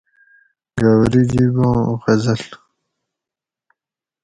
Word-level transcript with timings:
گاؤری 0.79 1.21
جِباں 1.31 1.71
غزل 2.01 2.43